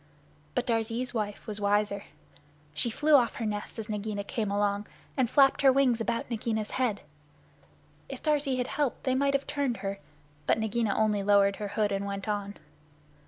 But 0.55 0.65
Darzee's 0.65 1.13
wife 1.13 1.45
was 1.45 1.61
wiser. 1.61 2.05
She 2.73 2.89
flew 2.89 3.13
off 3.13 3.35
her 3.35 3.45
nest 3.45 3.77
as 3.77 3.87
Nagaina 3.87 4.23
came 4.23 4.49
along, 4.49 4.87
and 5.15 5.29
flapped 5.29 5.61
her 5.61 5.71
wings 5.71 6.01
about 6.01 6.27
Nagaina's 6.27 6.71
head. 6.71 7.01
If 8.09 8.23
Darzee 8.23 8.57
had 8.57 8.65
helped 8.65 9.03
they 9.03 9.13
might 9.13 9.35
have 9.35 9.45
turned 9.45 9.77
her, 9.85 9.99
but 10.47 10.57
Nagaina 10.57 10.95
only 10.97 11.21
lowered 11.21 11.57
her 11.57 11.67
hood 11.67 11.91
and 11.91 12.07
went 12.07 12.27
on. 12.27 12.57